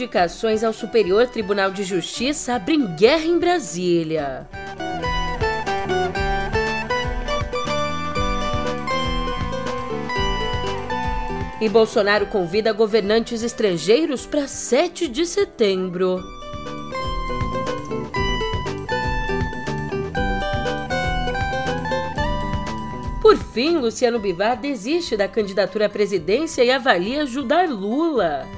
Indicações 0.00 0.64
ao 0.64 0.72
Superior 0.72 1.26
Tribunal 1.26 1.70
de 1.70 1.84
Justiça 1.84 2.54
abrem 2.54 2.86
guerra 2.96 3.26
em 3.26 3.38
Brasília. 3.38 4.48
E 11.60 11.68
Bolsonaro 11.68 12.24
convida 12.28 12.72
governantes 12.72 13.42
estrangeiros 13.42 14.24
para 14.24 14.48
7 14.48 15.06
de 15.06 15.26
setembro. 15.26 16.18
Por 23.20 23.36
fim, 23.36 23.76
Luciano 23.76 24.18
Bivar 24.18 24.58
desiste 24.58 25.14
da 25.14 25.28
candidatura 25.28 25.84
à 25.84 25.88
presidência 25.90 26.64
e 26.64 26.70
avalia 26.70 27.24
ajudar 27.24 27.68
Lula. 27.68 28.48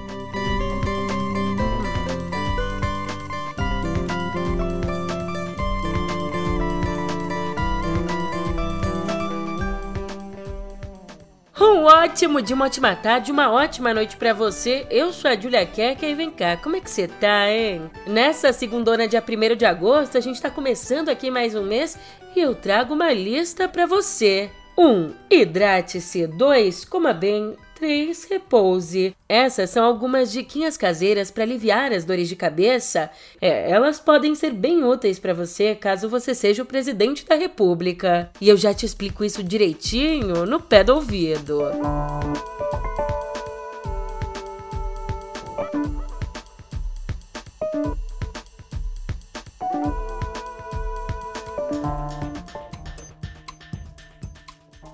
Ótimo 12.02 12.42
dia, 12.42 12.56
uma 12.56 12.64
ótima 12.64 12.96
tarde, 12.96 13.30
uma 13.30 13.52
ótima 13.52 13.94
noite 13.94 14.16
para 14.16 14.32
você. 14.32 14.84
Eu 14.90 15.12
sou 15.12 15.30
a 15.30 15.36
Julia 15.36 15.64
Keka 15.64 16.04
e 16.04 16.14
vem 16.16 16.32
cá, 16.32 16.56
como 16.56 16.74
é 16.74 16.80
que 16.80 16.90
você 16.90 17.06
tá, 17.06 17.48
hein? 17.48 17.88
Nessa 18.04 18.52
segundona, 18.52 19.06
dia 19.06 19.22
1 19.22 19.54
de 19.54 19.64
agosto, 19.64 20.18
a 20.18 20.20
gente 20.20 20.42
tá 20.42 20.50
começando 20.50 21.10
aqui 21.10 21.30
mais 21.30 21.54
um 21.54 21.62
mês 21.62 21.96
e 22.34 22.40
eu 22.40 22.56
trago 22.56 22.92
uma 22.92 23.12
lista 23.12 23.68
para 23.68 23.86
você. 23.86 24.50
1. 24.76 24.84
Um, 24.84 25.14
Hidrate-se. 25.30 26.26
2. 26.26 26.84
Coma 26.86 27.12
bem. 27.12 27.56
3. 27.82 28.24
Repouse. 28.30 29.12
Essas 29.28 29.70
são 29.70 29.84
algumas 29.84 30.30
diquinhas 30.30 30.76
caseiras 30.76 31.32
para 31.32 31.42
aliviar 31.42 31.90
as 31.92 32.04
dores 32.04 32.28
de 32.28 32.36
cabeça. 32.36 33.10
É, 33.40 33.68
elas 33.68 33.98
podem 33.98 34.36
ser 34.36 34.52
bem 34.52 34.84
úteis 34.84 35.18
para 35.18 35.34
você 35.34 35.74
caso 35.74 36.08
você 36.08 36.32
seja 36.32 36.62
o 36.62 36.66
presidente 36.66 37.26
da 37.26 37.34
República. 37.34 38.30
E 38.40 38.48
eu 38.48 38.56
já 38.56 38.72
te 38.72 38.86
explico 38.86 39.24
isso 39.24 39.42
direitinho 39.42 40.46
no 40.46 40.60
pé 40.60 40.84
do 40.84 40.94
ouvido. 40.94 41.60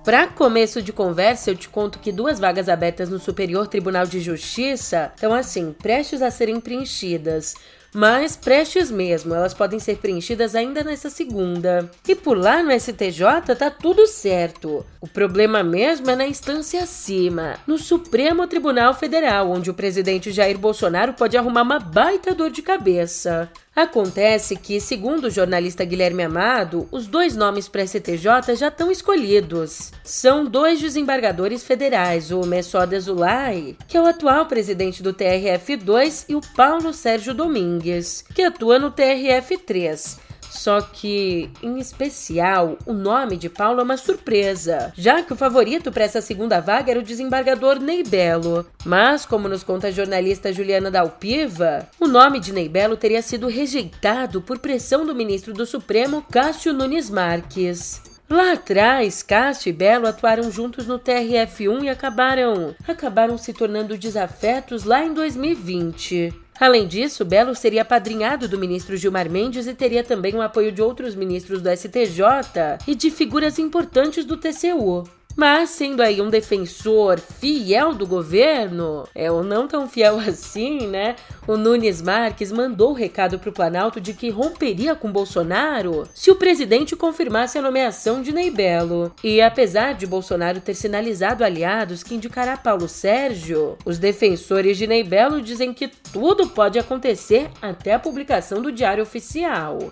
Para 0.09 0.25
começo 0.25 0.81
de 0.81 0.91
conversa, 0.91 1.51
eu 1.51 1.55
te 1.55 1.69
conto 1.69 1.99
que 1.99 2.11
duas 2.11 2.39
vagas 2.39 2.67
abertas 2.67 3.09
no 3.11 3.19
Superior 3.19 3.67
Tribunal 3.67 4.07
de 4.07 4.19
Justiça 4.19 5.11
estão 5.13 5.31
assim, 5.31 5.71
prestes 5.71 6.23
a 6.23 6.31
serem 6.31 6.59
preenchidas. 6.59 7.53
Mas 7.93 8.35
prestes 8.35 8.89
mesmo, 8.89 9.35
elas 9.35 9.53
podem 9.53 9.79
ser 9.79 9.97
preenchidas 9.97 10.55
ainda 10.55 10.83
nessa 10.83 11.11
segunda. 11.11 11.91
E 12.07 12.15
por 12.15 12.35
lá 12.35 12.63
no 12.63 12.71
STJ 12.71 13.55
tá 13.55 13.69
tudo 13.69 14.07
certo. 14.07 14.83
O 14.99 15.07
problema 15.07 15.61
mesmo 15.61 16.09
é 16.09 16.15
na 16.15 16.25
instância 16.25 16.81
acima, 16.81 17.57
no 17.67 17.77
Supremo 17.77 18.47
Tribunal 18.47 18.95
Federal, 18.95 19.51
onde 19.51 19.69
o 19.69 19.75
presidente 19.75 20.31
Jair 20.31 20.57
Bolsonaro 20.57 21.13
pode 21.13 21.37
arrumar 21.37 21.61
uma 21.61 21.79
baita 21.79 22.33
dor 22.33 22.49
de 22.49 22.63
cabeça. 22.63 23.47
Acontece 23.79 24.57
que, 24.57 24.81
segundo 24.81 25.27
o 25.27 25.29
jornalista 25.29 25.85
Guilherme 25.85 26.23
Amado, 26.23 26.85
os 26.91 27.07
dois 27.07 27.33
nomes 27.33 27.69
para 27.69 27.87
STJ 27.87 28.53
já 28.57 28.67
estão 28.67 28.91
escolhidos. 28.91 29.93
São 30.03 30.43
dois 30.43 30.81
desembargadores 30.81 31.63
federais, 31.63 32.29
o 32.29 32.41
Messoda 32.41 32.99
Zulay, 32.99 33.77
que 33.87 33.95
é 33.95 34.01
o 34.01 34.05
atual 34.05 34.47
presidente 34.47 35.01
do 35.01 35.13
TRF2, 35.13 36.25
e 36.27 36.35
o 36.35 36.41
Paulo 36.57 36.91
Sérgio 36.91 37.33
Domingues, 37.33 38.25
que 38.35 38.41
atua 38.41 38.77
no 38.79 38.91
TRF3. 38.91 40.27
Só 40.49 40.81
que, 40.81 41.49
em 41.61 41.79
especial, 41.79 42.77
o 42.85 42.93
nome 42.93 43.37
de 43.37 43.49
Paulo 43.49 43.79
é 43.79 43.83
uma 43.83 43.97
surpresa, 43.97 44.91
já 44.95 45.21
que 45.21 45.33
o 45.33 45.35
favorito 45.35 45.91
para 45.91 46.03
essa 46.03 46.21
segunda 46.21 46.59
vaga 46.59 46.91
era 46.91 46.99
o 46.99 47.03
desembargador 47.03 47.79
Ney 47.79 48.03
Belo. 48.03 48.65
Mas, 48.83 49.25
como 49.25 49.47
nos 49.47 49.63
conta 49.63 49.87
a 49.87 49.91
jornalista 49.91 50.51
Juliana 50.51 50.91
Dalpiva, 50.91 51.87
o 51.99 52.07
nome 52.07 52.39
de 52.39 52.51
Ney 52.51 52.67
Belo 52.67 52.97
teria 52.97 53.21
sido 53.21 53.47
rejeitado 53.47 54.41
por 54.41 54.59
pressão 54.59 55.05
do 55.05 55.15
ministro 55.15 55.53
do 55.53 55.65
Supremo, 55.65 56.25
Cássio 56.31 56.73
Nunes 56.73 57.09
Marques. 57.09 58.01
Lá 58.29 58.53
atrás, 58.53 59.23
Cássio 59.23 59.69
e 59.71 59.73
Belo 59.73 60.07
atuaram 60.07 60.51
juntos 60.51 60.85
no 60.85 60.99
TRF1 60.99 61.85
e 61.85 61.89
acabaram 61.89 62.75
acabaram 62.87 63.39
se 63.39 63.51
tornando 63.53 63.97
desafetos 63.97 64.83
lá 64.83 65.03
em 65.03 65.13
2020. 65.13 66.31
Além 66.59 66.85
disso, 66.87 67.23
Belo 67.23 67.55
seria 67.55 67.85
padrinhado 67.85 68.47
do 68.47 68.59
ministro 68.59 68.97
Gilmar 68.97 69.29
Mendes 69.29 69.65
e 69.65 69.73
teria 69.73 70.03
também 70.03 70.35
o 70.35 70.41
apoio 70.41 70.73
de 70.73 70.81
outros 70.81 71.15
ministros 71.15 71.61
do 71.61 71.69
STJ 71.69 72.79
e 72.85 72.93
de 72.95 73.09
figuras 73.09 73.57
importantes 73.57 74.25
do 74.25 74.35
TCU. 74.35 75.05
Mas, 75.39 75.69
sendo 75.69 76.01
aí 76.01 76.19
um 76.19 76.29
defensor 76.29 77.17
fiel 77.17 77.93
do 77.93 78.05
governo, 78.05 79.07
é 79.15 79.31
ou 79.31 79.41
não 79.41 79.69
tão 79.69 79.87
fiel 79.87 80.19
assim, 80.27 80.85
né? 80.85 81.15
O 81.47 81.55
Nunes 81.55 82.01
Marques 82.01 82.51
mandou 82.51 82.89
o 82.89 82.93
recado 82.93 83.39
para 83.39 83.49
o 83.49 83.53
Planalto 83.53 84.01
de 84.01 84.13
que 84.13 84.29
romperia 84.29 84.95
com 84.95 85.09
Bolsonaro 85.09 86.03
se 86.13 86.29
o 86.29 86.35
presidente 86.35 86.93
confirmasse 86.93 87.57
a 87.57 87.61
nomeação 87.61 88.21
de 88.21 88.33
Ney 88.33 88.51
Belo. 88.51 89.13
E 89.23 89.41
apesar 89.41 89.93
de 89.93 90.05
Bolsonaro 90.05 90.59
ter 90.59 90.73
sinalizado 90.73 91.41
aliados 91.41 92.03
que 92.03 92.15
indicará 92.15 92.57
Paulo 92.57 92.89
Sérgio, 92.89 93.77
os 93.85 93.97
defensores 93.97 94.77
de 94.77 94.87
Ney 94.87 95.05
Belo 95.05 95.41
dizem 95.41 95.73
que 95.73 95.87
tudo 95.87 96.49
pode 96.49 96.77
acontecer 96.77 97.49
até 97.61 97.93
a 97.93 97.99
publicação 97.99 98.61
do 98.61 98.73
Diário 98.73 99.03
Oficial. 99.03 99.89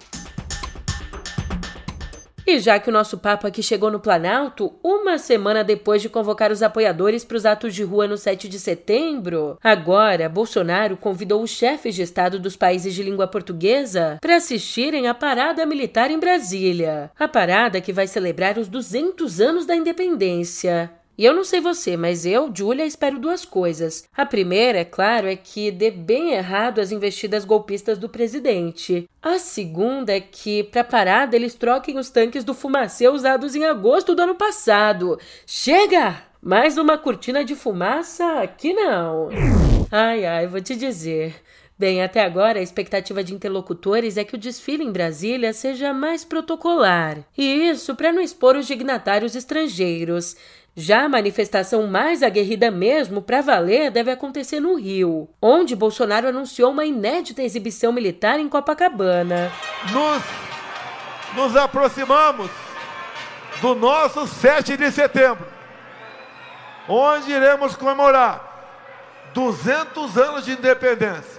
E 2.50 2.60
já 2.60 2.80
que 2.80 2.90
o 2.90 2.94
nosso 2.94 3.18
papo 3.18 3.46
aqui 3.46 3.62
chegou 3.62 3.92
no 3.92 4.00
Planalto, 4.00 4.74
uma 4.82 5.18
semana 5.18 5.66
depois 5.66 6.02
de 6.02 6.08
convocar 6.08 6.50
os 6.50 6.64
apoiadores 6.64 7.26
para 7.26 7.36
os 7.36 7.46
atos 7.46 7.76
de 7.76 7.84
rua 7.84 8.08
no 8.08 8.18
7 8.18 8.48
de 8.48 8.58
setembro, 8.58 9.60
agora 9.62 10.30
Bolsonaro 10.30 10.96
convidou 10.96 11.44
os 11.44 11.50
chefes 11.50 11.94
de 11.94 12.04
Estado 12.04 12.40
dos 12.40 12.56
países 12.56 12.96
de 12.96 13.04
língua 13.04 13.28
portuguesa 13.28 14.18
para 14.22 14.38
assistirem 14.38 15.10
à 15.10 15.14
parada 15.14 15.66
militar 15.66 16.10
em 16.10 16.20
Brasília. 16.20 17.12
A 17.20 17.28
parada 17.28 17.82
que 17.82 17.92
vai 17.92 18.08
celebrar 18.08 18.58
os 18.58 18.70
200 18.70 19.42
anos 19.42 19.66
da 19.66 19.76
independência. 19.76 20.90
E 21.18 21.26
eu 21.26 21.34
não 21.34 21.44
sei 21.44 21.60
você, 21.60 21.98
mas 21.98 22.28
eu, 22.28 22.52
Julia, 22.54 22.86
espero 22.86 23.18
duas 23.18 23.44
coisas. 23.44 24.08
A 24.16 24.24
primeira, 24.24 24.80
é 24.80 24.86
claro, 24.86 25.28
é 25.28 25.36
que 25.36 25.72
dê 25.72 25.90
bem 25.90 26.34
errado 26.34 26.80
as 26.80 26.92
investidas 26.92 27.44
golpistas 27.44 27.98
do 27.98 28.08
presidente. 28.08 29.10
A 29.20 29.40
segunda 29.40 30.14
é 30.16 30.22
que, 30.22 30.64
para 30.66 30.84
parada, 30.84 31.36
eles 31.36 31.56
troquem 31.56 31.98
os 31.98 32.12
tanques 32.12 32.44
do 32.44 32.54
fumacê 32.54 33.08
usados 33.08 33.56
em 33.56 33.66
agosto 33.66 34.14
do 34.14 34.22
ano 34.22 34.36
passado. 34.36 35.20
Chega! 35.46 36.28
Mais 36.40 36.78
uma 36.78 37.00
cortina 37.00 37.44
de 37.44 37.56
fumaça? 37.56 38.42
Aqui 38.42 38.72
não. 38.72 39.30
Ai, 39.92 40.24
ai, 40.24 40.46
vou 40.46 40.62
te 40.62 40.76
dizer. 40.76 41.36
Bem, 41.80 42.02
até 42.02 42.24
agora 42.24 42.58
a 42.58 42.62
expectativa 42.62 43.24
de 43.24 43.36
interlocutores 43.36 44.18
é 44.18 44.24
que 44.24 44.34
o 44.34 44.38
desfile 44.38 44.84
em 44.84 44.92
Brasília 44.92 45.54
seja 45.54 45.94
mais 45.94 46.26
protocolar. 46.26 47.20
E 47.38 47.70
isso 47.70 47.96
para 47.96 48.12
não 48.12 48.20
expor 48.20 48.56
os 48.56 48.66
dignatários 48.66 49.36
estrangeiros. 49.36 50.36
Já 50.76 51.04
a 51.04 51.10
manifestação 51.10 51.86
mais 51.86 52.24
aguerrida 52.24 52.72
mesmo, 52.72 53.22
para 53.22 53.42
valer, 53.42 53.92
deve 53.92 54.10
acontecer 54.10 54.60
no 54.60 54.76
Rio, 54.76 55.30
onde 55.40 55.76
Bolsonaro 55.76 56.28
anunciou 56.28 56.72
uma 56.72 56.86
inédita 56.86 57.44
exibição 57.44 57.92
militar 57.92 58.40
em 58.40 58.50
Copacabana. 58.50 59.52
Nos, 59.92 60.24
nos 61.36 61.56
aproximamos 61.56 62.50
do 63.62 63.76
nosso 63.76 64.26
7 64.28 64.78
de 64.78 64.92
setembro, 64.92 65.48
onde 66.90 67.32
iremos 67.32 67.76
comemorar 67.76 69.32
200 69.34 70.18
anos 70.18 70.46
de 70.46 70.54
independência. 70.54 71.37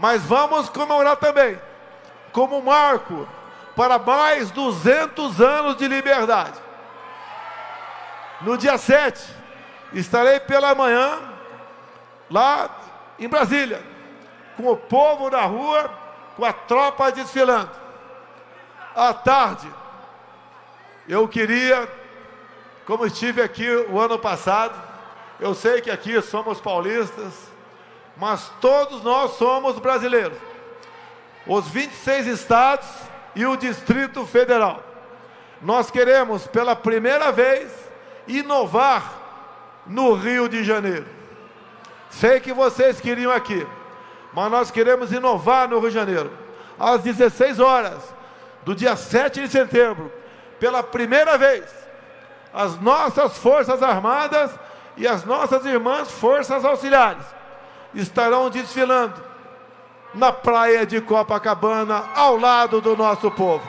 Mas 0.00 0.22
vamos 0.22 0.70
comemorar 0.70 1.16
também 1.16 1.60
como 2.32 2.62
marco 2.62 3.28
para 3.76 3.98
mais 3.98 4.50
200 4.50 5.40
anos 5.40 5.76
de 5.76 5.86
liberdade. 5.86 6.58
No 8.40 8.56
dia 8.56 8.78
7, 8.78 9.22
estarei 9.92 10.40
pela 10.40 10.74
manhã 10.74 11.18
lá 12.30 12.70
em 13.18 13.28
Brasília, 13.28 13.82
com 14.56 14.68
o 14.68 14.76
povo 14.76 15.28
na 15.28 15.42
rua, 15.42 15.90
com 16.34 16.46
a 16.46 16.52
tropa 16.52 17.12
desfilando. 17.12 17.70
À 18.96 19.12
tarde, 19.12 19.70
eu 21.06 21.28
queria, 21.28 21.86
como 22.86 23.04
estive 23.04 23.42
aqui 23.42 23.68
o 23.90 24.00
ano 24.00 24.18
passado, 24.18 24.80
eu 25.38 25.54
sei 25.54 25.82
que 25.82 25.90
aqui 25.90 26.20
somos 26.22 26.58
paulistas, 26.58 27.49
mas 28.16 28.50
todos 28.60 29.02
nós 29.02 29.32
somos 29.32 29.78
brasileiros. 29.78 30.38
Os 31.46 31.66
26 31.68 32.26
estados 32.26 32.88
e 33.34 33.46
o 33.46 33.56
Distrito 33.56 34.26
Federal. 34.26 34.82
Nós 35.62 35.90
queremos, 35.90 36.46
pela 36.46 36.76
primeira 36.76 37.32
vez, 37.32 37.70
inovar 38.26 39.82
no 39.86 40.14
Rio 40.14 40.48
de 40.48 40.64
Janeiro. 40.64 41.06
Sei 42.10 42.40
que 42.40 42.52
vocês 42.52 43.00
queriam 43.00 43.32
aqui, 43.32 43.66
mas 44.32 44.50
nós 44.50 44.70
queremos 44.70 45.12
inovar 45.12 45.68
no 45.68 45.78
Rio 45.78 45.88
de 45.88 45.94
Janeiro. 45.94 46.32
Às 46.78 47.02
16 47.02 47.58
horas 47.58 48.02
do 48.64 48.74
dia 48.74 48.96
7 48.96 49.42
de 49.42 49.48
setembro, 49.48 50.12
pela 50.58 50.82
primeira 50.82 51.38
vez, 51.38 51.64
as 52.52 52.78
nossas 52.80 53.38
Forças 53.38 53.82
Armadas 53.82 54.50
e 54.96 55.06
as 55.06 55.24
nossas 55.24 55.64
irmãs 55.64 56.10
Forças 56.10 56.64
Auxiliares 56.64 57.39
estarão 57.94 58.50
desfilando 58.50 59.30
na 60.14 60.32
praia 60.32 60.84
de 60.84 61.00
Copacabana, 61.00 62.08
ao 62.14 62.36
lado 62.36 62.80
do 62.80 62.96
nosso 62.96 63.30
povo. 63.30 63.66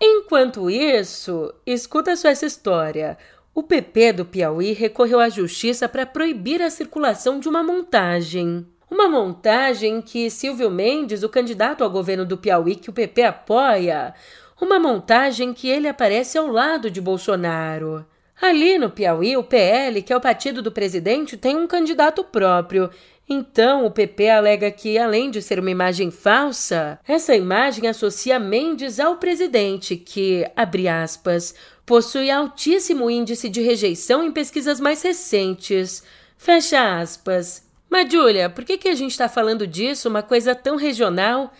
Enquanto 0.00 0.68
isso, 0.68 1.52
escuta 1.64 2.16
só 2.16 2.28
essa 2.28 2.46
história. 2.46 3.16
O 3.54 3.62
PP 3.62 4.12
do 4.12 4.24
Piauí 4.24 4.72
recorreu 4.72 5.18
à 5.18 5.28
justiça 5.28 5.88
para 5.88 6.04
proibir 6.04 6.60
a 6.60 6.68
circulação 6.68 7.40
de 7.40 7.48
uma 7.48 7.62
montagem. 7.62 8.66
Uma 8.90 9.08
montagem 9.08 10.02
que 10.02 10.28
Silvio 10.28 10.70
Mendes, 10.70 11.22
o 11.22 11.28
candidato 11.28 11.82
ao 11.82 11.90
governo 11.90 12.26
do 12.26 12.36
Piauí 12.36 12.76
que 12.76 12.90
o 12.90 12.92
PP 12.92 13.22
apoia, 13.22 14.14
uma 14.60 14.78
montagem 14.78 15.52
que 15.54 15.68
ele 15.68 15.88
aparece 15.88 16.36
ao 16.36 16.46
lado 16.46 16.90
de 16.90 17.00
Bolsonaro. 17.00 18.04
Ali 18.40 18.78
no 18.78 18.90
Piauí, 18.90 19.36
o 19.36 19.42
PL, 19.42 20.02
que 20.02 20.12
é 20.12 20.16
o 20.16 20.20
partido 20.20 20.60
do 20.60 20.70
presidente, 20.70 21.38
tem 21.38 21.56
um 21.56 21.66
candidato 21.66 22.22
próprio. 22.22 22.90
Então, 23.28 23.84
o 23.84 23.90
PP 23.90 24.28
alega 24.30 24.70
que, 24.70 24.96
além 24.96 25.30
de 25.30 25.42
ser 25.42 25.58
uma 25.58 25.70
imagem 25.70 26.12
falsa, 26.12 27.00
essa 27.06 27.34
imagem 27.34 27.88
associa 27.88 28.38
Mendes 28.38 29.00
ao 29.00 29.16
presidente, 29.16 29.96
que, 29.96 30.48
abre 30.54 30.86
aspas, 30.86 31.52
possui 31.84 32.30
altíssimo 32.30 33.10
índice 33.10 33.48
de 33.48 33.60
rejeição 33.60 34.24
em 34.24 34.30
pesquisas 34.30 34.78
mais 34.78 35.02
recentes. 35.02 36.04
Fecha 36.38 37.00
aspas. 37.00 37.64
Mas, 37.90 38.12
Júlia, 38.12 38.48
por 38.48 38.64
que, 38.64 38.78
que 38.78 38.88
a 38.88 38.94
gente 38.94 39.10
está 39.10 39.28
falando 39.28 39.66
disso, 39.66 40.08
uma 40.08 40.22
coisa 40.22 40.54
tão 40.54 40.76
regional? 40.76 41.52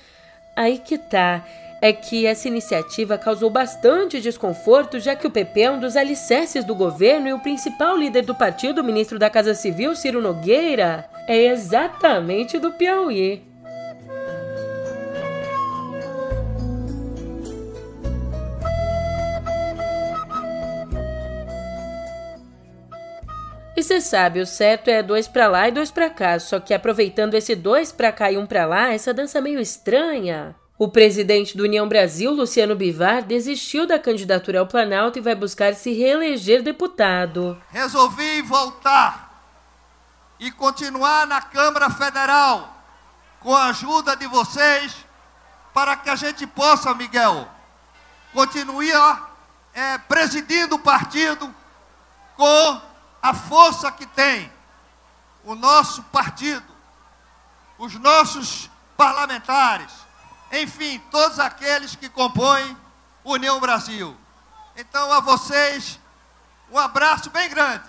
Aí 0.56 0.78
que 0.78 0.96
tá 0.96 1.44
é 1.82 1.92
que 1.92 2.26
essa 2.26 2.48
iniciativa 2.48 3.18
causou 3.18 3.50
bastante 3.50 4.20
desconforto, 4.20 4.98
já 4.98 5.14
que 5.14 5.26
o 5.26 5.30
PP 5.30 5.60
é 5.60 5.70
um 5.70 5.78
dos 5.78 5.96
alicerces 5.96 6.64
do 6.64 6.74
governo 6.74 7.28
e 7.28 7.32
o 7.32 7.40
principal 7.40 7.96
líder 7.96 8.24
do 8.24 8.34
partido, 8.34 8.80
o 8.80 8.84
ministro 8.84 9.18
da 9.18 9.28
Casa 9.28 9.54
Civil, 9.54 9.94
Ciro 9.94 10.22
Nogueira, 10.22 11.08
é 11.26 11.46
exatamente 11.46 12.58
do 12.58 12.72
Piauí. 12.72 13.44
E 23.76 23.82
você 23.82 24.00
sabe, 24.00 24.40
o 24.40 24.46
certo 24.46 24.88
é 24.88 25.02
dois 25.02 25.28
para 25.28 25.48
lá 25.48 25.68
e 25.68 25.72
dois 25.72 25.90
para 25.90 26.08
cá, 26.08 26.38
só 26.38 26.58
que 26.58 26.72
aproveitando 26.72 27.34
esse 27.34 27.54
dois 27.54 27.92
para 27.92 28.10
cá 28.10 28.32
e 28.32 28.38
um 28.38 28.46
para 28.46 28.64
lá, 28.64 28.90
essa 28.90 29.12
dança 29.12 29.38
meio 29.38 29.60
estranha. 29.60 30.56
O 30.78 30.88
presidente 30.88 31.56
do 31.56 31.64
União 31.64 31.86
Brasil, 31.86 32.30
Luciano 32.32 32.74
Bivar, 32.74 33.22
desistiu 33.22 33.86
da 33.86 33.98
candidatura 33.98 34.60
ao 34.60 34.66
Planalto 34.66 35.18
e 35.18 35.22
vai 35.22 35.34
buscar 35.34 35.74
se 35.74 35.92
reeleger 35.92 36.62
deputado. 36.62 37.60
Resolvi 37.70 38.40
voltar 38.42 39.25
e 40.38 40.50
continuar 40.50 41.26
na 41.26 41.40
Câmara 41.40 41.90
Federal 41.90 42.74
com 43.40 43.54
a 43.54 43.66
ajuda 43.66 44.16
de 44.16 44.26
vocês 44.26 45.04
para 45.72 45.96
que 45.96 46.10
a 46.10 46.16
gente 46.16 46.46
possa, 46.46 46.94
Miguel, 46.94 47.48
continuar 48.32 49.36
é, 49.72 49.98
presidindo 49.98 50.76
o 50.76 50.80
partido 50.80 51.54
com 52.36 52.80
a 53.22 53.34
força 53.34 53.90
que 53.92 54.06
tem 54.06 54.52
o 55.44 55.54
nosso 55.54 56.02
partido, 56.04 56.66
os 57.78 57.94
nossos 57.94 58.70
parlamentares 58.96 60.06
enfim, 60.52 60.98
todos 61.10 61.38
aqueles 61.38 61.96
que 61.96 62.08
compõem 62.08 62.76
União 63.24 63.58
Brasil. 63.58 64.16
Então, 64.76 65.12
a 65.12 65.20
vocês, 65.20 65.98
um 66.70 66.78
abraço 66.78 67.30
bem 67.30 67.48
grande. 67.48 67.84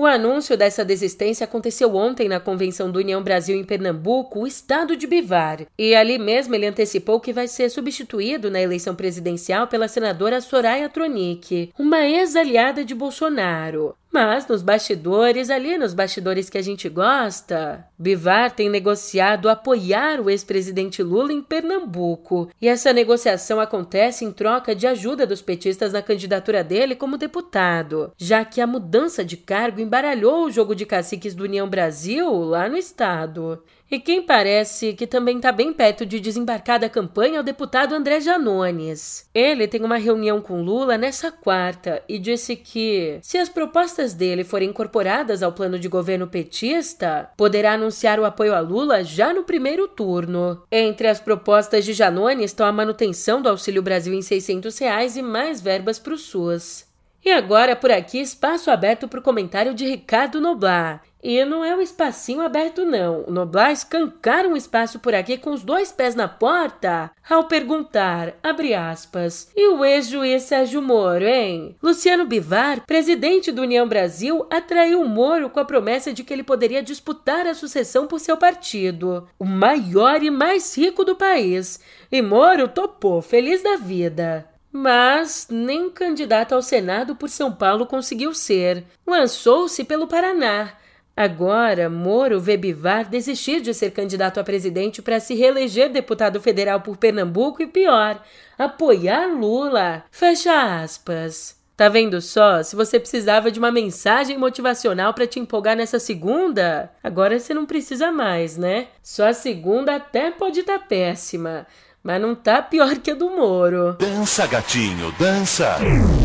O 0.00 0.06
anúncio 0.06 0.56
dessa 0.56 0.84
desistência 0.84 1.42
aconteceu 1.42 1.96
ontem 1.96 2.28
na 2.28 2.38
convenção 2.38 2.88
do 2.88 3.00
União 3.00 3.20
Brasil 3.20 3.58
em 3.58 3.64
Pernambuco, 3.64 4.38
o 4.38 4.46
estado 4.46 4.94
de 4.94 5.08
Bivar. 5.08 5.66
E 5.76 5.92
ali 5.92 6.20
mesmo 6.20 6.54
ele 6.54 6.68
antecipou 6.68 7.18
que 7.18 7.32
vai 7.32 7.48
ser 7.48 7.68
substituído 7.68 8.48
na 8.48 8.60
eleição 8.60 8.94
presidencial 8.94 9.66
pela 9.66 9.88
senadora 9.88 10.40
Soraya 10.40 10.88
Tronic, 10.88 11.72
uma 11.76 12.06
ex-aliada 12.06 12.84
de 12.84 12.94
Bolsonaro. 12.94 13.96
Mas 14.10 14.46
nos 14.46 14.62
bastidores, 14.62 15.50
ali 15.50 15.76
nos 15.76 15.92
bastidores 15.92 16.48
que 16.48 16.56
a 16.56 16.62
gente 16.62 16.88
gosta, 16.88 17.86
Bivar 17.98 18.50
tem 18.50 18.68
negociado 18.70 19.50
apoiar 19.50 20.18
o 20.20 20.30
ex-presidente 20.30 21.02
Lula 21.02 21.32
em 21.32 21.42
Pernambuco. 21.42 22.48
E 22.60 22.68
essa 22.68 22.92
negociação 22.92 23.60
acontece 23.60 24.24
em 24.24 24.32
troca 24.32 24.74
de 24.74 24.86
ajuda 24.86 25.26
dos 25.26 25.42
petistas 25.42 25.92
na 25.92 26.00
candidatura 26.00 26.64
dele 26.64 26.96
como 26.96 27.18
deputado, 27.18 28.10
já 28.16 28.44
que 28.44 28.60
a 28.60 28.66
mudança 28.66 29.22
de 29.22 29.36
cargo 29.36 29.80
embaralhou 29.80 30.46
o 30.46 30.50
jogo 30.50 30.74
de 30.74 30.86
caciques 30.86 31.34
do 31.34 31.44
União 31.44 31.68
Brasil 31.68 32.30
lá 32.44 32.68
no 32.68 32.78
estado. 32.78 33.62
E 33.90 33.98
quem 33.98 34.22
parece 34.22 34.92
que 34.92 35.06
também 35.06 35.36
está 35.36 35.50
bem 35.50 35.72
perto 35.72 36.04
de 36.04 36.20
desembarcar 36.20 36.78
da 36.78 36.90
campanha 36.90 37.38
é 37.38 37.40
o 37.40 37.44
deputado 37.44 37.94
André 37.94 38.20
Janones. 38.20 39.26
Ele 39.34 39.66
tem 39.66 39.82
uma 39.82 39.96
reunião 39.96 40.42
com 40.42 40.62
Lula 40.62 40.98
nessa 40.98 41.32
quarta 41.32 42.02
e 42.06 42.18
disse 42.18 42.54
que, 42.54 43.18
se 43.22 43.38
as 43.38 43.48
propostas 43.48 44.12
dele 44.12 44.44
forem 44.44 44.68
incorporadas 44.68 45.42
ao 45.42 45.52
plano 45.52 45.78
de 45.78 45.88
governo 45.88 46.26
petista, 46.26 47.30
poderá 47.34 47.72
anunciar 47.72 48.20
o 48.20 48.26
apoio 48.26 48.54
a 48.54 48.60
Lula 48.60 49.02
já 49.02 49.32
no 49.32 49.44
primeiro 49.44 49.88
turno. 49.88 50.62
Entre 50.70 51.08
as 51.08 51.18
propostas 51.18 51.82
de 51.86 51.94
Janones 51.94 52.50
estão 52.50 52.66
a 52.66 52.72
manutenção 52.72 53.40
do 53.40 53.48
Auxílio 53.48 53.80
Brasil 53.80 54.12
em 54.12 54.20
600 54.20 54.76
reais 54.78 55.16
e 55.16 55.22
mais 55.22 55.62
verbas 55.62 55.98
para 55.98 56.12
o 56.12 56.18
SUS. 56.18 56.86
E 57.24 57.30
agora, 57.30 57.74
por 57.74 57.90
aqui, 57.90 58.20
espaço 58.20 58.70
aberto 58.70 59.08
para 59.08 59.18
o 59.18 59.22
comentário 59.22 59.74
de 59.74 59.86
Ricardo 59.86 60.40
Noblar. 60.40 61.02
E 61.22 61.44
não 61.44 61.64
é 61.64 61.74
um 61.74 61.80
espacinho 61.80 62.40
aberto, 62.40 62.84
não. 62.84 63.24
O 63.26 63.30
Noblar 63.30 63.72
escancara 63.72 64.48
um 64.48 64.56
espaço 64.56 65.00
por 65.00 65.14
aqui 65.14 65.36
com 65.36 65.50
os 65.50 65.62
dois 65.62 65.90
pés 65.90 66.14
na 66.14 66.28
porta 66.28 67.10
ao 67.28 67.44
perguntar, 67.44 68.34
abre 68.42 68.72
aspas, 68.72 69.50
e 69.54 69.68
o 69.68 69.84
ex-juiz 69.84 70.44
Sérgio 70.44 70.80
Moro, 70.80 71.26
hein? 71.26 71.76
Luciano 71.82 72.24
Bivar, 72.24 72.86
presidente 72.86 73.52
do 73.52 73.62
União 73.62 73.86
Brasil, 73.86 74.46
atraiu 74.48 75.04
Moro 75.04 75.50
com 75.50 75.60
a 75.60 75.64
promessa 75.64 76.12
de 76.12 76.24
que 76.24 76.32
ele 76.32 76.42
poderia 76.42 76.82
disputar 76.82 77.46
a 77.46 77.54
sucessão 77.54 78.06
por 78.06 78.20
seu 78.20 78.36
partido, 78.36 79.28
o 79.38 79.44
maior 79.44 80.22
e 80.22 80.30
mais 80.30 80.76
rico 80.76 81.04
do 81.04 81.16
país. 81.16 81.80
E 82.10 82.22
Moro 82.22 82.68
topou, 82.68 83.20
feliz 83.20 83.62
da 83.62 83.76
vida. 83.76 84.48
Mas 84.72 85.48
nem 85.50 85.90
candidato 85.90 86.54
ao 86.54 86.62
Senado 86.62 87.16
por 87.16 87.28
São 87.28 87.50
Paulo 87.52 87.86
conseguiu 87.86 88.32
ser. 88.32 88.84
Lançou-se 89.06 89.82
pelo 89.84 90.06
Paraná 90.06 90.77
Agora, 91.20 91.90
Moro 91.90 92.40
vê 92.40 92.56
Bivar 92.56 93.10
desistir 93.10 93.60
de 93.60 93.74
ser 93.74 93.90
candidato 93.90 94.38
a 94.38 94.44
presidente 94.44 95.02
para 95.02 95.18
se 95.18 95.34
reeleger 95.34 95.90
deputado 95.90 96.40
federal 96.40 96.80
por 96.80 96.96
Pernambuco 96.96 97.60
e 97.60 97.66
pior, 97.66 98.22
apoiar 98.56 99.26
Lula. 99.26 100.04
Fecha 100.12 100.80
aspas. 100.80 101.58
Tá 101.76 101.88
vendo 101.88 102.20
só? 102.20 102.62
Se 102.62 102.76
você 102.76 103.00
precisava 103.00 103.50
de 103.50 103.58
uma 103.58 103.72
mensagem 103.72 104.38
motivacional 104.38 105.12
para 105.12 105.26
te 105.26 105.40
empolgar 105.40 105.74
nessa 105.74 105.98
segunda, 105.98 106.88
agora 107.02 107.36
você 107.36 107.52
não 107.52 107.66
precisa 107.66 108.12
mais, 108.12 108.56
né? 108.56 108.86
Só 109.02 109.26
a 109.26 109.32
segunda 109.32 109.96
até 109.96 110.30
pode 110.30 110.60
estar 110.60 110.78
tá 110.78 110.84
péssima 110.84 111.66
mas 112.02 112.20
não 112.20 112.34
tá 112.34 112.62
pior 112.62 112.96
que 112.96 113.10
a 113.10 113.14
do 113.14 113.30
Moro. 113.30 113.94
Dança, 113.98 114.46
gatinho, 114.46 115.12
dança! 115.18 115.76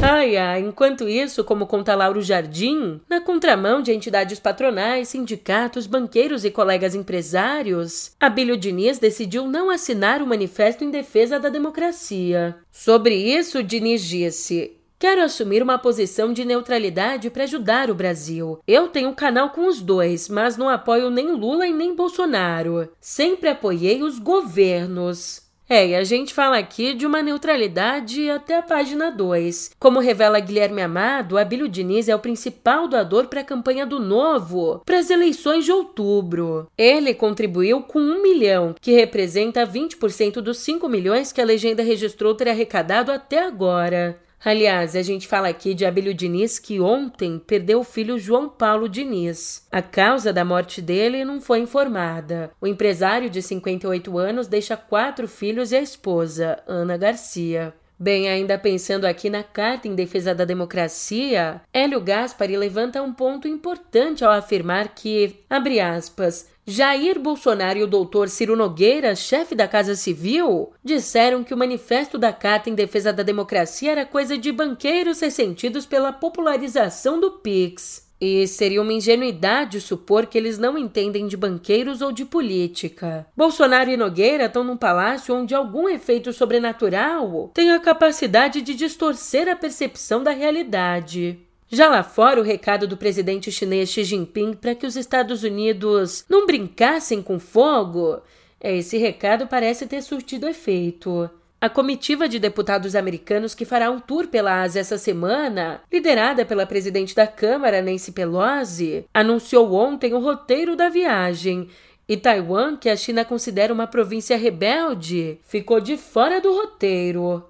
Ai, 0.02 0.38
ai, 0.38 0.62
enquanto 0.62 1.08
isso, 1.10 1.44
como 1.44 1.68
conta 1.68 1.96
Lauro 1.96 2.22
Jardim, 2.22 3.02
na 3.10 3.22
contramão 3.22 3.82
de 3.82 3.92
entidades 3.92 4.40
patronais, 4.40 5.10
sindicatos, 5.10 5.88
banqueiros 5.88 6.46
e 6.46 6.52
colegas 6.52 6.96
empresários, 6.96 8.12
Abílio 8.20 8.58
Diniz 8.58 9.00
decidiu 9.00 9.48
não 9.48 9.70
assinar 9.70 10.22
o 10.22 10.28
manifesto 10.28 10.84
em 10.84 10.92
defesa 10.92 11.40
da 11.40 11.50
democracia. 11.50 12.56
Sobre 12.72 13.16
isso, 13.16 13.64
Diniz 13.64 14.04
disse: 14.04 14.78
Quero 15.04 15.22
assumir 15.22 15.62
uma 15.62 15.78
posição 15.78 16.32
de 16.32 16.46
neutralidade 16.46 17.30
para 17.30 17.44
ajudar 17.44 17.90
o 17.90 17.94
Brasil. 17.94 18.60
Eu 18.66 18.88
tenho 18.88 19.10
um 19.10 19.14
canal 19.14 19.50
com 19.50 19.68
os 19.68 19.82
dois, 19.82 20.30
mas 20.30 20.56
não 20.56 20.70
apoio 20.70 21.10
nem 21.10 21.30
Lula 21.30 21.68
e 21.68 21.74
nem 21.74 21.94
Bolsonaro. 21.94 22.88
Sempre 23.02 23.50
apoiei 23.50 24.02
os 24.02 24.18
governos. 24.18 25.43
É, 25.74 25.88
e 25.88 25.96
a 25.96 26.04
gente 26.04 26.36
fala 26.36 26.60
aqui 26.60 26.94
de 26.94 27.04
uma 27.04 27.24
neutralidade 27.24 28.30
até 28.30 28.58
a 28.58 28.62
página 28.62 29.10
2. 29.10 29.72
Como 29.80 30.00
revela 30.00 30.40
Guilherme 30.40 30.84
Amado, 30.84 31.36
Abílio 31.36 31.68
Diniz 31.68 32.08
é 32.08 32.16
o 32.16 32.20
principal 32.20 32.88
doador 32.88 33.26
para 33.26 33.42
a 33.42 33.44
campanha 33.44 33.84
do 33.84 34.00
Novo 34.00 34.84
para 34.86 35.00
as 35.00 35.10
eleições 35.10 35.66
de 35.66 35.72
outubro. 35.72 36.68
Ele 36.78 37.16
contribuiu 37.16 37.82
com 37.82 37.98
um 37.98 38.22
milhão, 38.22 38.76
que 38.80 38.92
representa 38.92 39.66
20% 39.66 40.42
dos 40.42 40.60
5 40.60 40.88
milhões 40.88 41.32
que 41.32 41.42
a 41.42 41.46
legenda 41.46 41.82
registrou 41.82 42.36
ter 42.36 42.50
arrecadado 42.50 43.12
até 43.12 43.44
agora. 43.44 44.20
Aliás, 44.46 44.94
a 44.94 45.02
gente 45.02 45.26
fala 45.26 45.48
aqui 45.48 45.74
de 45.74 45.86
Abílio 45.86 46.14
Diniz 46.14 46.60
que 46.60 46.82
ontem 46.82 47.40
perdeu 47.40 47.80
o 47.80 47.84
filho 47.84 48.20
João 48.20 48.50
Paulo 48.50 48.90
Diniz. 48.90 49.66
A 49.72 49.82
causa 49.82 50.34
da 50.34 50.44
morte 50.44 50.82
dele 50.82 51.24
não 51.24 51.40
foi 51.40 51.60
informada. 51.60 52.52
O 52.60 52.68
empresário 52.68 53.30
de 53.30 53.42
58 53.42 54.18
anos 54.18 54.48
deixa 54.48 54.76
quatro 54.76 55.30
filhos 55.30 55.72
e 55.72 55.78
a 55.78 55.82
esposa, 55.82 56.62
Ana 56.68 56.98
Garcia. 56.98 57.74
Bem, 57.98 58.28
ainda 58.28 58.58
pensando 58.58 59.06
aqui 59.06 59.30
na 59.30 59.44
Carta 59.44 59.88
em 59.88 59.96
Defesa 59.96 60.36
da 60.36 60.44
Democracia, 60.44 61.62
Hélio 61.72 62.02
Gaspari 62.02 62.58
levanta 62.58 63.02
um 63.02 63.14
ponto 63.14 63.48
importante 63.48 64.26
ao 64.26 64.32
afirmar 64.34 64.90
que, 64.90 65.38
abre 65.50 65.80
aspas, 65.80 66.50
Jair 66.66 67.20
Bolsonaro 67.20 67.78
e 67.78 67.84
o 67.84 67.88
doutor 67.88 68.30
Ciro 68.30 68.56
Nogueira, 68.56 69.16
chefe 69.16 69.54
da 69.54 69.68
Casa 69.68 69.96
Civil, 69.96 70.72
disseram 70.82 71.44
que 71.44 71.54
o 71.54 71.58
manifesto 71.58 72.18
da 72.18 72.32
Carta 72.32 72.70
em 72.70 72.74
Defesa 72.74 73.12
da 73.12 73.22
Democracia 73.22 73.92
era 73.92 74.06
coisa 74.06 74.38
de 74.38 74.50
banqueiros 74.50 75.20
ressentidos 75.20 75.86
pela 75.86 76.14
popularização 76.14 77.20
do 77.20 77.32
Pix. 77.32 78.04
E 78.22 78.48
seria 78.48 78.82
uma 78.82 78.94
ingenuidade 78.94 79.82
supor 79.82 80.26
que 80.26 80.38
eles 80.38 80.58
não 80.58 80.78
entendem 80.78 81.28
de 81.28 81.36
banqueiros 81.36 82.02
ou 82.02 82.14
de 82.14 82.24
política. 82.24 83.28
Bolsonaro 83.36 83.90
e 83.90 83.98
Nogueira 83.98 84.46
estão 84.46 84.64
num 84.64 84.78
palácio 84.78 85.36
onde 85.36 85.54
algum 85.54 85.90
efeito 85.90 86.32
sobrenatural 86.32 87.52
tem 87.54 87.74
a 87.74 87.80
capacidade 87.82 88.62
de 88.62 88.74
distorcer 88.74 89.50
a 89.50 89.56
percepção 89.58 90.24
da 90.24 90.32
realidade. 90.32 91.43
Já 91.74 91.90
lá 91.90 92.04
fora, 92.04 92.40
o 92.40 92.44
recado 92.44 92.86
do 92.86 92.96
presidente 92.96 93.52
chinês 93.52 93.90
Xi 93.90 94.04
Jinping 94.04 94.54
para 94.54 94.76
que 94.76 94.86
os 94.86 94.96
Estados 94.96 95.42
Unidos 95.42 96.24
não 96.30 96.46
brincassem 96.46 97.20
com 97.20 97.40
fogo, 97.40 98.22
esse 98.62 98.96
recado 99.00 99.48
parece 99.48 99.88
ter 99.88 100.04
surtido 100.04 100.48
efeito. 100.48 101.28
A 101.60 101.68
comitiva 101.68 102.30
de 102.30 102.38
deputados 102.38 102.96
americanos 102.96 103.56
que 103.56 103.66
fará 103.66 103.90
um 103.90 104.00
tour 104.00 104.28
pela 104.28 104.62
Ásia 104.62 104.82
essa 104.82 105.00
semana, 105.00 105.82
liderada 105.92 106.46
pela 106.46 106.68
presidente 106.68 107.16
da 107.16 107.26
Câmara, 107.26 107.82
Nancy 107.82 108.12
Pelosi, 108.12 109.08
anunciou 109.12 109.74
ontem 109.74 110.14
o 110.14 110.20
roteiro 110.20 110.76
da 110.76 110.90
viagem. 110.90 111.70
E 112.08 112.16
Taiwan, 112.16 112.78
que 112.78 112.88
a 112.88 112.96
China 112.96 113.26
considera 113.26 113.74
uma 113.74 113.88
província 113.88 114.38
rebelde, 114.38 115.40
ficou 115.42 115.80
de 115.80 115.98
fora 115.98 116.40
do 116.40 116.54
roteiro. 116.54 117.44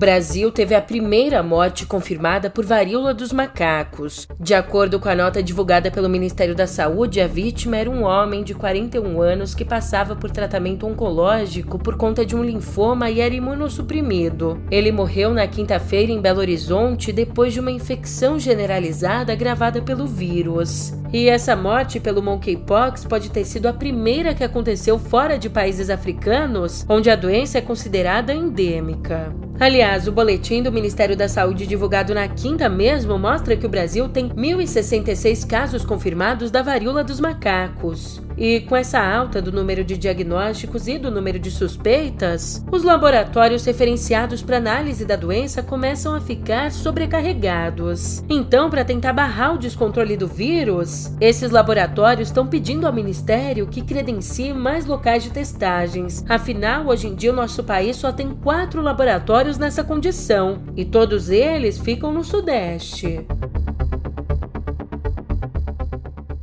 Brasil 0.00 0.50
teve 0.50 0.74
a 0.74 0.80
primeira 0.80 1.42
morte 1.42 1.84
confirmada 1.84 2.48
por 2.48 2.64
varíola 2.64 3.12
dos 3.12 3.34
macacos. 3.34 4.26
De 4.40 4.54
acordo 4.54 4.98
com 4.98 5.10
a 5.10 5.14
nota 5.14 5.42
divulgada 5.42 5.90
pelo 5.90 6.08
Ministério 6.08 6.54
da 6.54 6.66
Saúde, 6.66 7.20
a 7.20 7.26
vítima 7.26 7.76
era 7.76 7.90
um 7.90 8.04
homem 8.04 8.42
de 8.42 8.54
41 8.54 9.20
anos 9.20 9.54
que 9.54 9.62
passava 9.62 10.16
por 10.16 10.30
tratamento 10.30 10.86
oncológico 10.86 11.78
por 11.78 11.98
conta 11.98 12.24
de 12.24 12.34
um 12.34 12.42
linfoma 12.42 13.10
e 13.10 13.20
era 13.20 13.34
imunossuprimido. 13.34 14.58
Ele 14.70 14.90
morreu 14.90 15.34
na 15.34 15.46
quinta-feira 15.46 16.10
em 16.10 16.18
Belo 16.18 16.40
Horizonte 16.40 17.12
depois 17.12 17.52
de 17.52 17.60
uma 17.60 17.70
infecção 17.70 18.38
generalizada 18.38 19.34
agravada 19.34 19.82
pelo 19.82 20.06
vírus. 20.06 20.94
E 21.12 21.28
essa 21.28 21.56
morte 21.56 21.98
pelo 21.98 22.22
monkeypox 22.22 23.04
pode 23.04 23.30
ter 23.30 23.44
sido 23.44 23.66
a 23.66 23.72
primeira 23.72 24.32
que 24.32 24.44
aconteceu 24.44 24.98
fora 24.98 25.36
de 25.36 25.50
países 25.50 25.90
africanos, 25.90 26.86
onde 26.88 27.10
a 27.10 27.16
doença 27.16 27.58
é 27.58 27.60
considerada 27.60 28.32
endêmica. 28.32 29.32
Aliás, 29.58 30.06
o 30.06 30.12
boletim 30.12 30.62
do 30.62 30.72
Ministério 30.72 31.16
da 31.16 31.28
Saúde 31.28 31.66
divulgado 31.66 32.14
na 32.14 32.28
quinta 32.28 32.68
mesmo 32.68 33.18
mostra 33.18 33.56
que 33.56 33.66
o 33.66 33.68
Brasil 33.68 34.08
tem 34.08 34.28
1.066 34.30 35.46
casos 35.46 35.84
confirmados 35.84 36.50
da 36.50 36.62
varíola 36.62 37.02
dos 37.02 37.18
macacos. 37.18 38.22
E 38.40 38.60
com 38.60 38.74
essa 38.74 38.98
alta 38.98 39.42
do 39.42 39.52
número 39.52 39.84
de 39.84 39.98
diagnósticos 39.98 40.88
e 40.88 40.96
do 40.96 41.10
número 41.10 41.38
de 41.38 41.50
suspeitas, 41.50 42.64
os 42.72 42.82
laboratórios 42.82 43.66
referenciados 43.66 44.40
para 44.40 44.56
análise 44.56 45.04
da 45.04 45.14
doença 45.14 45.62
começam 45.62 46.14
a 46.14 46.22
ficar 46.22 46.72
sobrecarregados. 46.72 48.24
Então, 48.30 48.70
para 48.70 48.82
tentar 48.82 49.12
barrar 49.12 49.54
o 49.54 49.58
descontrole 49.58 50.16
do 50.16 50.26
vírus, 50.26 51.12
esses 51.20 51.50
laboratórios 51.50 52.28
estão 52.28 52.46
pedindo 52.46 52.86
ao 52.86 52.94
Ministério 52.94 53.66
que 53.66 53.82
credencie 53.82 54.54
mais 54.54 54.86
locais 54.86 55.22
de 55.22 55.30
testagens. 55.30 56.24
Afinal, 56.26 56.86
hoje 56.86 57.08
em 57.08 57.14
dia 57.14 57.32
o 57.32 57.36
nosso 57.36 57.62
país 57.62 57.96
só 57.96 58.10
tem 58.10 58.30
quatro 58.30 58.80
laboratórios 58.80 59.58
nessa 59.58 59.84
condição 59.84 60.62
e 60.74 60.86
todos 60.86 61.28
eles 61.28 61.78
ficam 61.78 62.10
no 62.10 62.24
Sudeste. 62.24 63.20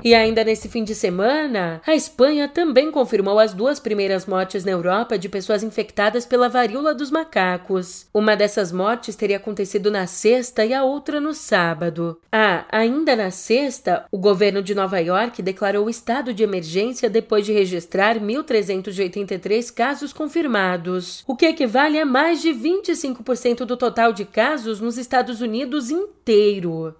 E 0.07 0.15
ainda 0.15 0.41
nesse 0.41 0.69
fim 0.69 0.85
de 0.85 0.95
semana, 0.95 1.81
a 1.85 1.93
Espanha 1.93 2.47
também 2.47 2.89
confirmou 2.89 3.37
as 3.37 3.53
duas 3.53 3.77
primeiras 3.77 4.25
mortes 4.25 4.63
na 4.63 4.71
Europa 4.71 5.17
de 5.17 5.27
pessoas 5.27 5.63
infectadas 5.63 6.25
pela 6.25 6.47
varíola 6.47 6.95
dos 6.95 7.11
macacos. 7.11 8.07
Uma 8.13 8.33
dessas 8.33 8.71
mortes 8.71 9.17
teria 9.17 9.35
acontecido 9.35 9.91
na 9.91 10.07
sexta 10.07 10.63
e 10.63 10.73
a 10.73 10.81
outra 10.81 11.19
no 11.19 11.33
sábado. 11.33 12.21
Ah, 12.31 12.63
ainda 12.71 13.17
na 13.17 13.31
sexta, 13.31 14.05
o 14.09 14.17
governo 14.17 14.61
de 14.61 14.73
Nova 14.73 14.97
York 14.97 15.41
declarou 15.41 15.89
estado 15.89 16.33
de 16.33 16.41
emergência 16.41 17.09
depois 17.09 17.45
de 17.45 17.51
registrar 17.51 18.17
1.383 18.17 19.73
casos 19.73 20.13
confirmados, 20.13 21.21
o 21.27 21.35
que 21.35 21.47
equivale 21.47 21.99
a 21.99 22.05
mais 22.05 22.41
de 22.41 22.51
25% 22.51 23.65
do 23.65 23.75
total 23.75 24.13
de 24.13 24.23
casos 24.23 24.79
nos 24.79 24.97
Estados 24.97 25.41
Unidos 25.41 25.91
inteiro. 25.91 26.95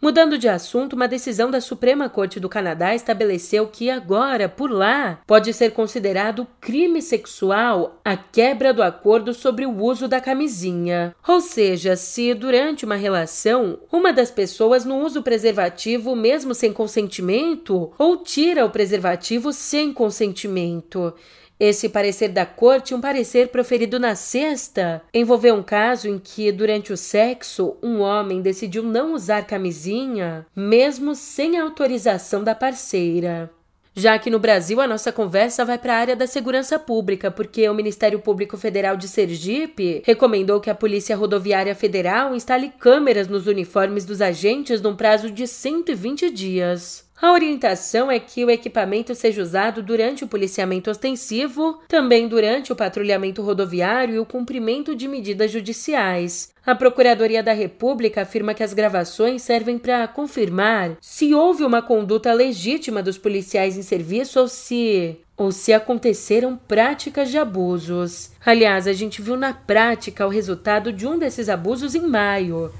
Mudando 0.00 0.38
de 0.38 0.48
assunto, 0.48 0.94
uma 0.94 1.06
decisão 1.06 1.50
da 1.50 1.60
Suprema 1.60 2.08
Corte 2.08 2.40
do 2.40 2.48
Canadá 2.48 2.94
estabeleceu 2.94 3.66
que 3.66 3.90
agora, 3.90 4.48
por 4.48 4.70
lá, 4.70 5.20
pode 5.26 5.52
ser 5.52 5.72
considerado 5.72 6.46
crime 6.58 7.02
sexual 7.02 8.00
a 8.02 8.16
quebra 8.16 8.72
do 8.72 8.82
acordo 8.82 9.34
sobre 9.34 9.66
o 9.66 9.76
uso 9.76 10.08
da 10.08 10.18
camisinha. 10.18 11.14
Ou 11.28 11.38
seja, 11.42 11.96
se 11.96 12.32
durante 12.32 12.86
uma 12.86 12.96
relação 12.96 13.78
uma 13.92 14.10
das 14.10 14.30
pessoas 14.30 14.86
não 14.86 15.02
usa 15.04 15.20
o 15.20 15.22
preservativo 15.22 16.16
mesmo 16.16 16.54
sem 16.54 16.72
consentimento 16.72 17.92
ou 17.98 18.16
tira 18.16 18.64
o 18.64 18.70
preservativo 18.70 19.52
sem 19.52 19.92
consentimento. 19.92 21.12
Esse 21.60 21.90
parecer 21.90 22.28
da 22.30 22.46
corte, 22.46 22.94
um 22.94 23.02
parecer 23.02 23.48
proferido 23.48 24.00
na 24.00 24.14
sexta, 24.14 25.02
envolveu 25.12 25.54
um 25.54 25.62
caso 25.62 26.08
em 26.08 26.18
que, 26.18 26.50
durante 26.50 26.90
o 26.90 26.96
sexo, 26.96 27.76
um 27.82 28.00
homem 28.00 28.40
decidiu 28.40 28.82
não 28.82 29.12
usar 29.12 29.46
camisinha, 29.46 30.46
mesmo 30.56 31.14
sem 31.14 31.58
autorização 31.58 32.42
da 32.42 32.54
parceira. 32.54 33.50
Já 33.94 34.18
que 34.18 34.30
no 34.30 34.38
Brasil 34.38 34.80
a 34.80 34.86
nossa 34.86 35.12
conversa 35.12 35.62
vai 35.62 35.76
para 35.76 35.94
a 35.94 35.98
área 35.98 36.16
da 36.16 36.26
segurança 36.26 36.78
pública, 36.78 37.30
porque 37.30 37.68
o 37.68 37.74
Ministério 37.74 38.20
Público 38.20 38.56
Federal 38.56 38.96
de 38.96 39.06
Sergipe 39.06 40.02
recomendou 40.06 40.60
que 40.60 40.70
a 40.70 40.74
Polícia 40.74 41.14
Rodoviária 41.14 41.74
Federal 41.74 42.34
instale 42.34 42.72
câmeras 42.78 43.28
nos 43.28 43.46
uniformes 43.46 44.06
dos 44.06 44.22
agentes 44.22 44.80
num 44.80 44.96
prazo 44.96 45.30
de 45.30 45.46
120 45.46 46.30
dias. 46.30 47.09
A 47.20 47.32
orientação 47.32 48.10
é 48.10 48.18
que 48.18 48.42
o 48.46 48.50
equipamento 48.50 49.14
seja 49.14 49.42
usado 49.42 49.82
durante 49.82 50.24
o 50.24 50.26
policiamento 50.26 50.90
ostensivo, 50.90 51.78
também 51.86 52.26
durante 52.26 52.72
o 52.72 52.76
patrulhamento 52.76 53.42
rodoviário 53.42 54.14
e 54.14 54.18
o 54.18 54.24
cumprimento 54.24 54.96
de 54.96 55.06
medidas 55.06 55.50
judiciais. 55.50 56.50
A 56.64 56.74
Procuradoria 56.74 57.42
da 57.42 57.52
República 57.52 58.22
afirma 58.22 58.54
que 58.54 58.62
as 58.62 58.72
gravações 58.72 59.42
servem 59.42 59.76
para 59.76 60.08
confirmar 60.08 60.96
se 60.98 61.34
houve 61.34 61.62
uma 61.62 61.82
conduta 61.82 62.32
legítima 62.32 63.02
dos 63.02 63.18
policiais 63.18 63.76
em 63.76 63.82
serviço 63.82 64.40
ou 64.40 64.48
se 64.48 65.18
ou 65.36 65.50
se 65.50 65.72
aconteceram 65.72 66.54
práticas 66.68 67.30
de 67.30 67.38
abusos. 67.38 68.30
Aliás, 68.44 68.86
a 68.86 68.92
gente 68.92 69.22
viu 69.22 69.38
na 69.38 69.54
prática 69.54 70.26
o 70.26 70.30
resultado 70.30 70.92
de 70.92 71.06
um 71.06 71.18
desses 71.18 71.48
abusos 71.48 71.94
em 71.94 72.06
maio. 72.06 72.70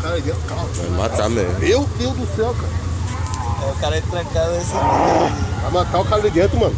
Cara 0.00 0.20
dentro 0.20 0.40
do 0.40 0.48
carro. 0.48 0.68
Vai 0.68 0.90
matar 0.90 1.30
mesmo. 1.30 1.58
Meu 1.58 1.84
Deus 1.98 2.16
do 2.16 2.36
céu, 2.36 2.54
cara. 2.54 2.80
É, 3.62 3.70
o 3.70 3.74
cara 3.76 3.96
é 3.96 4.00
trancado 4.00 4.52
nesse 4.52 4.72
Vai 4.72 5.70
matar 5.70 6.00
o 6.00 6.04
cara 6.04 6.22
ali 6.22 6.30
dentro, 6.30 6.58
mano. 6.58 6.74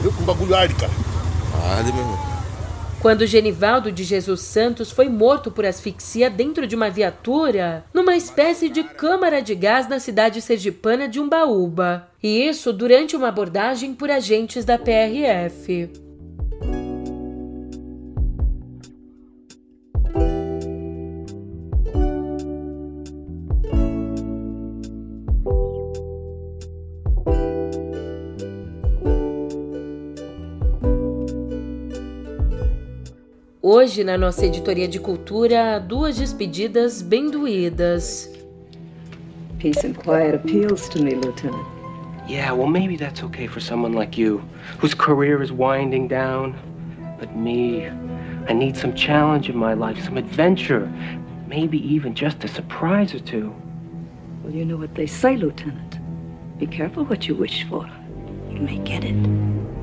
Viu 0.00 0.12
com 0.12 0.24
bagulho 0.24 0.54
arde, 0.54 0.74
cara. 0.74 0.92
Arde, 1.76 1.92
meu 1.92 2.02
irmão. 2.02 2.36
Quando 3.00 3.26
Genivaldo 3.26 3.92
de 3.92 4.02
Jesus 4.02 4.40
Santos 4.40 4.90
foi 4.90 5.08
morto 5.08 5.50
por 5.50 5.64
asfixia 5.64 6.30
dentro 6.30 6.66
de 6.66 6.74
uma 6.74 6.90
viatura, 6.90 7.84
numa 7.92 8.16
espécie 8.16 8.68
de 8.68 8.82
câmara 8.82 9.40
de 9.42 9.54
gás 9.54 9.86
na 9.86 10.00
cidade 10.00 10.40
sergipana 10.40 11.06
de 11.06 11.20
Umbaúba. 11.20 12.08
E 12.22 12.48
isso 12.48 12.72
durante 12.72 13.14
uma 13.14 13.28
abordagem 13.28 13.94
por 13.94 14.10
agentes 14.10 14.64
da 14.64 14.78
PRF. 14.78 16.05
Hoje, 33.86 34.02
na 34.02 34.18
nossa 34.18 34.44
editoria 34.44 34.88
de 34.88 34.98
cultura, 34.98 35.78
duas 35.78 36.18
despedidas 36.18 37.00
bem 37.02 37.30
doídas. 37.30 38.28
Peace 39.60 39.86
and 39.86 39.94
quiet 39.94 40.34
appeals 40.34 40.88
to 40.88 41.00
me, 41.00 41.14
Lieutenant. 41.14 41.64
Yeah, 42.28 42.52
well, 42.52 42.66
maybe 42.66 42.96
that's 42.96 43.22
okay 43.22 43.46
for 43.46 43.60
someone 43.60 43.92
like 43.92 44.20
you, 44.20 44.42
whose 44.80 44.92
career 44.92 45.40
is 45.40 45.52
winding 45.52 46.08
down. 46.08 46.56
But 47.20 47.36
me, 47.36 47.86
I 48.48 48.52
need 48.52 48.76
some 48.76 48.92
challenge 48.92 49.48
in 49.48 49.56
my 49.56 49.74
life, 49.74 50.02
some 50.02 50.16
adventure, 50.16 50.90
maybe 51.46 51.78
even 51.78 52.12
just 52.12 52.42
a 52.42 52.48
surprise 52.48 53.14
or 53.14 53.20
two. 53.20 53.54
Well, 54.42 54.52
you 54.52 54.64
know 54.64 54.76
what 54.76 54.96
they 54.96 55.06
say, 55.06 55.36
Lieutenant. 55.36 56.00
Be 56.58 56.66
careful 56.66 57.04
what 57.04 57.28
you 57.28 57.36
wish 57.36 57.64
for. 57.68 57.88
You 58.50 58.62
may 58.62 58.78
get 58.78 59.04
it. 59.04 59.75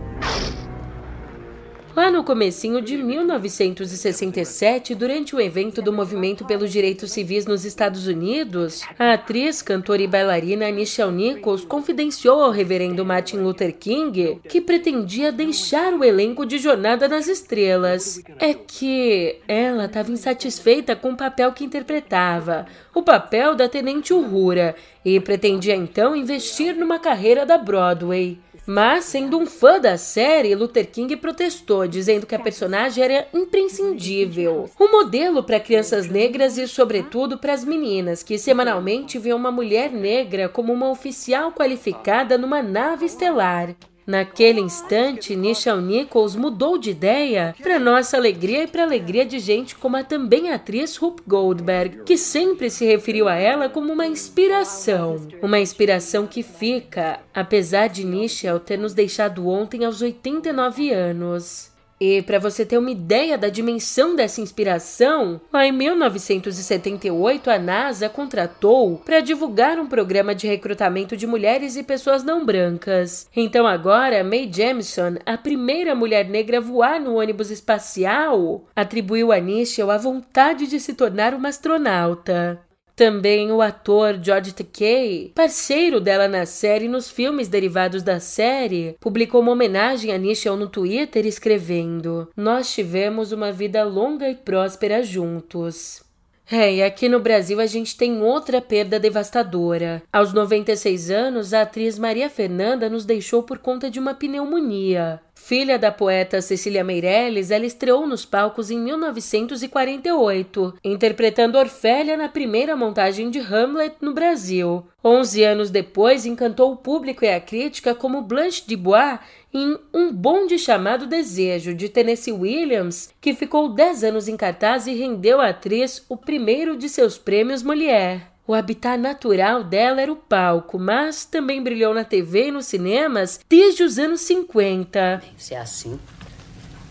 Lá 1.96 2.10
no 2.10 2.24
comecinho 2.24 2.82
de 2.82 2.98
1967, 2.98 4.96
durante 4.96 5.36
o 5.36 5.40
evento 5.40 5.80
do 5.80 5.94
Movimento 5.94 6.44
pelos 6.44 6.72
Direitos 6.72 7.12
Civis 7.12 7.46
nos 7.46 7.66
Estados 7.66 8.08
Unidos, 8.08 8.82
a 8.98 9.14
atriz, 9.14 9.62
cantora 9.62 10.02
e 10.02 10.08
bailarina 10.08 10.72
Nichelle 10.72 11.12
Nichols 11.12 11.64
confidenciou 11.64 12.42
ao 12.42 12.50
reverendo 12.50 13.06
Martin 13.06 13.38
Luther 13.38 13.72
King 13.72 14.40
que 14.50 14.60
pretendia 14.60 15.32
deixar 15.32 15.94
o 15.94 16.04
elenco 16.04 16.48
de 16.48 16.58
Jornada 16.58 17.08
nas 17.08 17.28
Estrelas. 17.28 18.24
É 18.40 18.56
que 18.56 19.36
ela 19.48 19.86
estava 19.86 20.12
insatisfeita 20.12 20.96
com 20.96 21.12
o 21.12 21.18
papel 21.18 21.54
que 21.54 21.64
interpretava, 21.64 22.66
o 22.92 23.04
papel 23.04 23.54
da 23.54 23.70
Tenente 23.70 24.12
Uhura, 24.12 24.76
e 25.06 25.20
pretendia 25.20 25.76
então 25.76 26.16
investir 26.16 26.76
numa 26.76 26.98
carreira 26.98 27.46
da 27.46 27.58
Broadway. 27.60 28.40
Mas, 28.66 29.06
sendo 29.06 29.38
um 29.38 29.46
fã 29.46 29.80
da 29.80 29.98
série, 29.98 30.56
Luther 30.56 30.90
King 30.90 31.16
protestou, 31.18 31.86
dizendo 31.86 32.26
que 32.26 32.34
a 32.34 32.40
personagem 32.40 33.04
era 33.04 33.28
imprescindível. 33.34 34.70
Um 34.80 34.90
modelo 34.90 35.44
para 35.44 35.60
crianças 35.60 36.08
negras 36.08 36.58
e, 36.58 36.68
sobretudo, 36.68 37.38
para 37.38 37.54
as 37.54 37.66
meninas, 37.66 38.24
que 38.24 38.38
semanalmente 38.38 39.20
viam 39.20 39.38
uma 39.38 39.52
mulher 39.52 39.92
negra 39.92 40.48
como 40.48 40.72
uma 40.72 40.90
oficial 40.90 41.52
qualificada 41.52 42.38
numa 42.38 42.64
nave 42.64 43.06
estelar. 43.06 43.76
Naquele 44.06 44.60
instante, 44.60 45.36
Nichelle 45.36 45.82
Nichols 45.82 46.36
mudou 46.36 46.78
de 46.78 46.92
ideia 46.92 47.56
para 47.62 47.80
nossa 47.80 48.18
alegria 48.18 48.64
e 48.64 48.68
para 48.68 48.84
alegria 48.84 49.26
de 49.26 49.40
gente 49.40 49.76
como 49.76 49.98
a 49.98 50.04
também 50.04 50.52
atriz 50.52 50.98
Ruth 50.98 51.22
Goldberg, 51.28 52.04
que 52.04 52.18
sempre 52.18 52.70
se 52.70 52.86
referiu 52.86 53.28
a 53.28 53.36
ela 53.36 53.70
como 53.70 53.92
uma 53.94 54.06
inspiração. 54.06 55.28
Uma 55.42 55.60
inspiração 55.60 56.28
que 56.28 56.44
fica, 56.44 57.20
apesar 57.34 57.88
de 57.88 58.04
Nichelle 58.04 58.60
ter 58.60 58.78
nos 58.78 58.94
deixado 58.94 59.48
ontem 59.48 59.86
aos 59.86 60.02
89 60.02 60.92
anos. 60.92 61.73
E 62.06 62.22
para 62.22 62.38
você 62.38 62.66
ter 62.66 62.78
uma 62.78 62.92
ideia 62.92 63.38
da 63.38 63.48
dimensão 63.48 64.14
dessa 64.14 64.42
inspiração, 64.42 65.40
lá 65.54 65.66
em 65.66 65.72
1978 65.72 67.50
a 67.50 67.58
NASA 67.58 68.10
contratou 68.10 68.98
para 69.06 69.22
divulgar 69.22 69.80
um 69.80 69.88
programa 69.88 70.36
de 70.36 70.46
recrutamento 70.46 71.16
de 71.16 71.26
mulheres 71.26 71.78
e 71.78 71.82
pessoas 71.82 72.22
não 72.22 72.46
brancas. 72.46 73.30
Então 73.34 73.66
agora 73.66 74.22
Mae 74.22 74.52
Jemison, 74.52 75.16
a 75.26 75.38
primeira 75.38 75.96
mulher 75.96 76.28
negra 76.28 76.58
a 76.58 76.60
voar 76.60 77.00
no 77.00 77.16
ônibus 77.16 77.50
espacial, 77.50 78.66
atribuiu 78.76 79.32
a 79.32 79.40
Nichelle 79.40 79.92
a 79.92 79.98
vontade 79.98 80.68
de 80.68 80.82
se 80.82 80.96
tornar 80.96 81.34
uma 81.34 81.48
astronauta. 81.48 82.60
Também 83.04 83.52
o 83.52 83.62
ator 83.62 84.18
George 84.24 84.54
Takei, 84.54 85.34
parceiro 85.36 86.00
dela 86.00 86.26
na 86.26 86.46
série 86.46 86.86
e 86.86 86.88
nos 86.88 87.12
filmes 87.12 87.50
derivados 87.50 88.02
da 88.02 88.18
série, 88.18 88.96
publicou 88.98 89.42
uma 89.42 89.52
homenagem 89.52 90.14
a 90.14 90.18
Nichelle 90.18 90.56
no 90.56 90.70
Twitter 90.70 91.26
escrevendo: 91.26 92.30
Nós 92.34 92.74
tivemos 92.74 93.34
uma 93.34 93.52
vida 93.52 93.84
longa 93.84 94.30
e 94.30 94.36
próspera 94.36 95.04
juntos. 95.04 96.02
É, 96.50 96.76
e 96.76 96.82
aqui 96.82 97.10
no 97.10 97.20
Brasil 97.20 97.60
a 97.60 97.66
gente 97.66 97.98
tem 97.98 98.22
outra 98.22 98.62
perda 98.62 98.98
devastadora. 98.98 100.02
Aos 100.12 100.32
96 100.32 101.12
anos, 101.12 101.54
a 101.54 101.64
atriz 101.64 102.00
Maria 102.00 102.30
Fernanda 102.30 102.90
nos 102.90 103.04
deixou 103.04 103.44
por 103.44 103.58
conta 103.58 103.92
de 103.92 104.00
uma 104.00 104.14
pneumonia. 104.14 105.20
Filha 105.36 105.78
da 105.78 105.92
poeta 105.92 106.42
Cecília 106.42 106.84
Meirelles, 106.84 107.52
ela 107.52 107.66
estreou 107.66 108.08
nos 108.08 108.26
palcos 108.26 108.72
em 108.72 108.80
1948, 108.80 110.76
interpretando 110.84 111.58
Orfélia 111.58 112.16
na 112.16 112.30
primeira 112.30 112.76
montagem 112.76 113.30
de 113.30 113.40
Hamlet 113.40 113.96
no 114.00 114.14
Brasil. 114.14 114.86
Onze 115.04 115.44
anos 115.44 115.70
depois, 115.70 116.26
encantou 116.26 116.72
o 116.72 116.78
público 116.78 117.26
e 117.26 117.30
a 117.30 117.42
crítica 117.42 117.94
como 117.94 118.22
Blanche 118.22 118.64
de 118.66 118.78
Bois 118.78 119.20
em 119.54 119.78
Um 119.94 120.14
Bonde 120.14 120.58
Chamado 120.58 121.08
Desejo, 121.08 121.74
de 121.74 121.90
Tennessee 121.90 122.32
Williams, 122.32 123.10
que 123.20 123.34
ficou 123.34 123.74
dez 123.74 124.04
anos 124.04 124.28
em 124.28 124.38
cartaz 124.38 124.88
e 124.88 124.94
rendeu 124.94 125.42
à 125.42 125.50
atriz 125.50 126.06
o 126.08 126.16
primeiro 126.16 126.78
de 126.78 126.88
seus 126.88 127.18
prêmios 127.18 127.62
Molière. 127.62 128.33
O 128.46 128.54
habitat 128.54 128.98
natural 128.98 129.64
dela 129.64 130.02
era 130.02 130.12
o 130.12 130.18
palco, 130.18 130.78
mas 130.78 131.24
também 131.24 131.64
brilhou 131.64 131.94
na 131.94 132.04
TV 132.04 132.48
e 132.48 132.52
nos 132.52 132.66
cinemas 132.66 133.40
desde 133.48 133.84
os 133.84 133.98
anos 133.98 134.20
50. 134.22 135.22
Bem, 135.24 135.32
se 135.38 135.54
é 135.54 135.60
assim. 135.60 135.98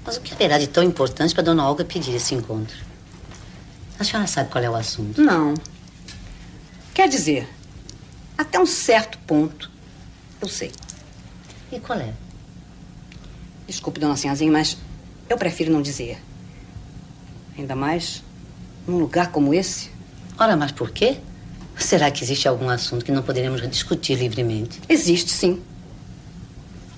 Mas 0.03 0.17
o 0.17 0.23
que 0.23 0.33
haverá 0.33 0.57
de 0.59 0.67
tão 0.67 0.83
importante 0.83 1.35
para 1.35 1.43
Dona 1.43 1.69
Olga 1.69 1.85
pedir 1.85 2.15
esse 2.15 2.35
encontro? 2.35 2.75
A 3.99 4.05
senhora 4.05 4.27
sabe 4.27 4.51
qual 4.51 4.65
é 4.65 4.71
o 4.71 4.75
assunto? 4.75 5.21
Não. 5.21 5.53
Quer 6.95 7.07
dizer, 7.07 7.47
até 8.37 8.59
um 8.59 8.67
certo 8.67 9.19
ponto, 9.19 9.71
eu 10.41 10.49
sei. 10.49 10.73
E 11.71 11.79
qual 11.79 11.99
é? 11.99 12.15
Desculpe, 13.67 14.01
dona 14.01 14.17
Sinhazinha, 14.17 14.51
mas 14.51 14.79
eu 15.29 15.37
prefiro 15.37 15.71
não 15.71 15.83
dizer. 15.83 16.19
Ainda 17.59 17.77
mais 17.77 18.25
num 18.87 18.99
lugar 18.99 19.31
como 19.31 19.53
esse. 19.53 19.91
Ora, 20.38 20.57
mas 20.57 20.73
por 20.73 20.91
quê? 20.91 21.21
Será 21.76 22.11
que 22.11 22.22
existe 22.22 22.46
algum 22.46 22.68
assunto 22.68 23.04
que 23.04 23.12
não 23.12 23.22
poderemos 23.22 23.61
discutir 23.68 24.14
livremente? 24.14 24.80
Existe, 24.88 25.30
sim. 25.30 25.62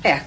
É. 0.03 0.23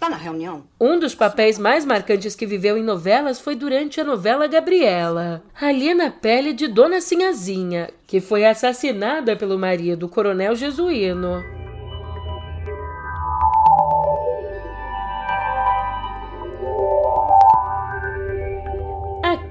Lá 0.00 0.10
na 0.10 0.16
reunião. 0.16 0.64
Um 0.80 0.98
dos 0.98 1.14
papéis 1.14 1.58
mais 1.58 1.84
marcantes 1.84 2.34
que 2.34 2.44
viveu 2.44 2.76
em 2.76 2.82
novelas 2.82 3.38
foi 3.38 3.54
durante 3.54 4.00
a 4.00 4.04
novela 4.04 4.48
Gabriela. 4.48 5.42
Ali 5.60 5.94
na 5.94 6.10
pele 6.10 6.52
de 6.52 6.66
Dona 6.66 7.00
Sinhazinha, 7.00 7.88
que 8.06 8.20
foi 8.20 8.44
assassinada 8.44 9.36
pelo 9.36 9.56
marido, 9.56 10.06
o 10.06 10.08
coronel 10.08 10.56
Jesuíno. 10.56 11.61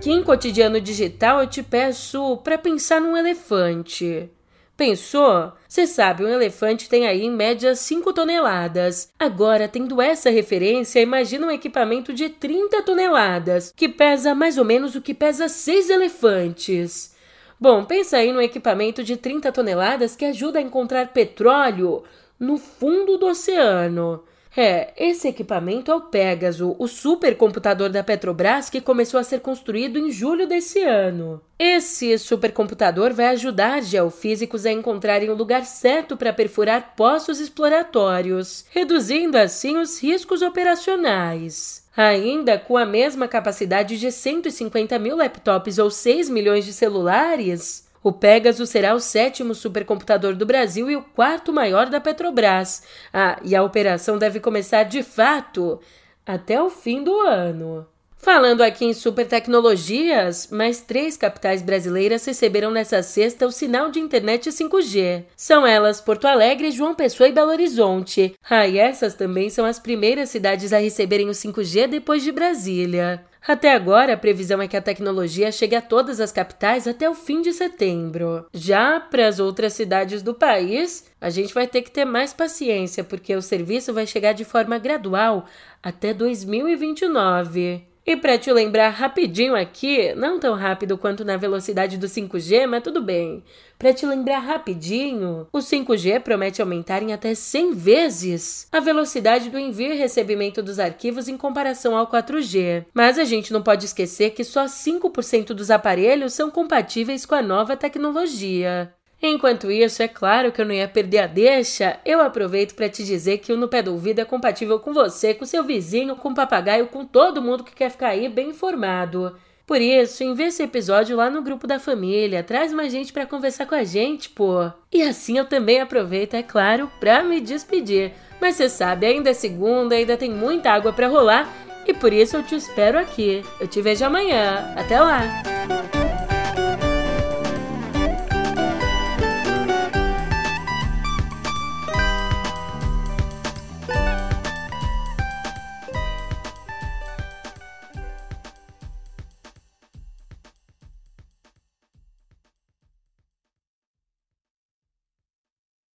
Aqui 0.02 0.12
em 0.12 0.24
Cotidiano 0.24 0.82
Digital 0.82 1.42
eu 1.42 1.48
te 1.48 1.62
peço 1.62 2.38
para 2.38 2.58
pensar 2.58 3.00
num 3.00 3.16
elefante. 3.16 4.32
Pensou? 4.76 5.54
Você 5.68 5.86
sabe, 5.86 6.26
um 6.26 6.28
elefante 6.28 6.90
tem 6.90 7.06
aí 7.06 7.22
em 7.22 7.30
média 7.30 7.76
5 7.76 8.12
toneladas. 8.12 9.12
Agora, 9.20 9.68
tendo 9.68 10.02
essa 10.02 10.32
referência, 10.32 11.00
imagina 11.00 11.46
um 11.46 11.52
equipamento 11.52 12.14
de 12.14 12.30
30 12.30 12.82
toneladas, 12.82 13.72
que 13.78 13.88
pesa 13.88 14.34
mais 14.34 14.58
ou 14.58 14.66
menos 14.66 14.96
o 14.96 15.02
que 15.04 15.14
pesa 15.14 15.48
6 15.48 15.92
elefantes. 15.92 17.16
Bom, 17.60 17.86
pensa 17.86 18.18
aí 18.18 18.34
num 18.34 18.42
equipamento 18.42 19.04
de 19.04 19.16
30 19.16 19.52
toneladas 19.52 20.16
que 20.16 20.26
ajuda 20.26 20.58
a 20.58 20.64
encontrar 20.64 21.14
petróleo 21.14 22.02
no 22.40 22.58
fundo 22.58 23.20
do 23.20 23.28
oceano. 23.28 24.24
É, 24.56 24.92
esse 24.98 25.30
equipamento 25.30 25.92
é 25.92 25.96
o 25.96 26.02
Pegasus, 26.02 26.76
o 26.78 26.88
supercomputador 26.88 27.90
da 27.90 28.04
Petrobras 28.04 28.70
que 28.70 28.82
começou 28.82 29.20
a 29.20 29.24
ser 29.24 29.40
construído 29.40 29.98
em 29.98 30.12
julho 30.12 30.46
desse 30.46 30.84
ano. 30.84 31.42
Esse 31.58 32.18
supercomputador 32.18 33.14
vai 33.14 33.28
ajudar 33.28 33.82
geofísicos 33.82 34.66
a 34.66 34.72
encontrarem 34.72 35.30
o 35.30 35.36
lugar 35.36 35.66
certo 35.66 36.18
para 36.18 36.34
perfurar 36.34 36.96
poços 36.98 37.40
exploratórios, 37.40 38.66
reduzindo 38.72 39.38
assim 39.38 39.78
os 39.78 40.02
riscos 40.02 40.42
operacionais. 40.42 41.88
Ainda 41.96 42.58
com 42.58 42.78
a 42.78 42.86
mesma 42.86 43.28
capacidade 43.28 43.98
de 44.00 44.12
150 44.12 44.98
mil 45.00 45.16
laptops 45.16 45.78
ou 45.78 45.90
6 45.90 46.30
milhões 46.30 46.66
de 46.66 46.74
celulares, 46.74 47.90
o 48.04 48.12
Pegasus 48.12 48.70
será 48.70 48.96
o 48.96 49.00
sétimo 49.00 49.54
supercomputador 49.54 50.36
do 50.36 50.46
Brasil 50.46 50.90
e 50.90 50.96
o 50.96 51.04
quarto 51.04 51.54
maior 51.54 51.88
da 51.90 52.02
Petrobras. 52.02 52.84
Ah, 53.14 53.40
e 53.44 53.56
a 53.56 53.64
operação 53.64 54.18
deve 54.18 54.40
começar 54.40 54.84
de 54.84 55.04
fato 55.04 55.80
até 56.26 56.62
o 56.62 56.70
fim 56.70 57.04
do 57.04 57.20
ano. 57.20 57.86
Falando 58.16 58.62
aqui 58.62 58.86
em 58.86 58.94
super 58.94 59.28
tecnologias, 59.28 60.48
mais 60.52 60.80
três 60.80 61.18
capitais 61.18 61.64
brasileiras 61.64 62.24
receberam 62.24 62.70
nessa 62.70 63.02
sexta 63.02 63.48
o 63.48 63.52
sinal 63.52 63.90
de 63.90 64.00
internet 64.00 64.48
5G. 64.48 65.26
São 65.36 65.66
elas 65.66 66.00
Porto 66.00 66.26
Alegre, 66.26 66.70
João 66.70 66.94
Pessoa 66.94 67.28
e 67.28 67.32
Belo 67.32 67.50
Horizonte. 67.50 68.36
Ah, 68.48 68.68
e 68.68 68.78
essas 68.78 69.16
também 69.16 69.50
são 69.50 69.66
as 69.66 69.80
primeiras 69.80 70.30
cidades 70.30 70.72
a 70.72 70.78
receberem 70.78 71.30
o 71.30 71.34
5G 71.34 71.88
depois 71.88 72.22
de 72.22 72.32
Brasília. 72.32 73.26
Até 73.46 73.74
agora, 73.74 74.14
a 74.14 74.18
previsão 74.18 74.62
é 74.62 74.68
que 74.68 74.78
a 74.78 74.82
tecnologia 74.82 75.52
chegue 75.52 75.76
a 75.76 75.82
todas 75.82 76.20
as 76.20 76.32
capitais 76.32 76.88
até 76.88 77.10
o 77.10 77.16
fim 77.16 77.42
de 77.42 77.52
setembro. 77.52 78.46
Já 78.54 79.00
para 79.00 79.28
as 79.28 79.40
outras 79.40 79.74
cidades 79.74 80.22
do 80.22 80.34
país, 80.34 81.12
a 81.20 81.30
gente 81.30 81.54
vai 81.54 81.66
ter 81.68 81.82
que 81.82 81.90
ter 81.90 82.06
mais 82.06 82.34
paciência, 82.34 83.04
porque 83.04 83.36
o 83.36 83.42
serviço 83.42 83.94
vai 83.94 84.06
chegar 84.06 84.34
de 84.34 84.46
forma 84.46 84.78
gradual 84.78 85.46
até 85.82 86.14
2029. 86.14 87.91
E 88.06 88.18
para 88.18 88.38
te 88.38 88.52
lembrar 88.52 88.90
rapidinho 88.90 89.56
aqui, 89.56 90.14
não 90.16 90.40
tão 90.40 90.56
rápido 90.56 90.98
quanto 90.98 91.24
na 91.24 91.38
velocidade 91.38 91.98
do 91.98 92.08
5G, 92.08 92.66
mas 92.66 92.84
tudo 92.84 93.02
bem. 93.02 93.44
Para 93.78 93.94
te 93.94 94.06
lembrar 94.06 94.40
rapidinho, 94.40 95.48
o 95.52 95.60
5G 95.60 96.20
promete 96.20 96.62
aumentar 96.62 97.04
em 97.04 97.14
até 97.14 97.36
100 97.36 97.74
vezes 97.74 98.68
a 98.72 98.80
velocidade 98.80 99.50
do 99.50 99.60
envio 99.60 99.94
e 99.94 99.98
recebimento 99.98 100.64
dos 100.64 100.80
arquivos 100.80 101.28
em 101.28 101.38
comparação 101.38 101.96
ao 101.96 102.08
4G. 102.08 102.86
Mas 102.94 103.20
a 103.20 103.24
gente 103.24 103.54
não 103.54 103.62
pode 103.62 103.86
esquecer 103.86 104.32
que 104.32 104.44
só 104.44 104.66
5% 104.66 105.48
dos 105.54 105.70
aparelhos 105.70 106.34
são 106.34 106.50
compatíveis 106.50 107.26
com 107.26 107.36
a 107.36 107.42
nova 107.42 107.78
tecnologia. 107.78 108.94
Enquanto 109.22 109.70
isso, 109.70 110.02
é 110.02 110.08
claro 110.08 110.52
que 110.52 110.60
eu 110.60 110.66
não 110.66 110.74
ia 110.74 110.88
perder 110.88 111.20
a 111.20 111.28
deixa, 111.28 112.00
eu 112.04 112.22
aproveito 112.22 112.74
para 112.74 112.90
te 112.90 113.04
dizer 113.04 113.38
que 113.38 113.54
o 113.54 113.58
No 113.58 113.68
Pé 113.68 113.84
do 113.84 113.92
Ouvido 113.92 114.20
é 114.20 114.26
compatível 114.26 114.80
com 114.80 114.92
você, 114.92 115.34
com 115.34 115.46
seu 115.46 115.64
vizinho, 115.64 116.16
com 116.16 116.30
o 116.30 116.36
papagaio, 116.36 116.88
com 116.88 117.06
todo 117.06 117.42
mundo 117.42 117.64
que 117.64 117.76
quer 117.76 117.92
ficar 117.92 118.08
aí 118.08 118.28
bem 118.28 118.50
informado. 118.50 119.36
Por 119.68 119.80
isso, 119.80 120.24
envia 120.24 120.48
esse 120.48 120.64
episódio 120.64 121.16
lá 121.16 121.30
no 121.30 121.44
grupo 121.44 121.68
da 121.68 121.80
família, 121.80 122.44
traz 122.44 122.74
mais 122.74 122.92
gente 122.92 123.14
para 123.14 123.28
conversar 123.28 123.68
com 123.68 123.76
a 123.76 123.84
gente, 123.84 124.28
pô. 124.28 124.72
E 124.92 125.04
assim 125.04 125.38
eu 125.38 125.46
também 125.46 125.80
aproveito, 125.80 126.34
é 126.34 126.42
claro, 126.42 126.92
para 127.00 127.24
me 127.24 127.40
despedir. 127.40 128.12
Mas 128.42 128.56
você 128.56 128.68
sabe, 128.68 129.06
ainda 129.06 129.30
é 129.30 129.34
segunda, 129.34 129.96
ainda 129.96 130.18
tem 130.18 130.32
muita 130.32 130.72
água 130.72 130.92
para 130.92 131.08
rolar, 131.08 131.48
e 131.88 131.94
por 131.94 132.12
isso 132.12 132.36
eu 132.36 132.44
te 132.44 132.56
espero 132.56 132.98
aqui. 132.98 133.44
Eu 133.60 133.68
te 133.68 133.82
vejo 133.82 134.04
amanhã. 134.04 134.74
Até 134.76 135.00
lá! 135.00 136.01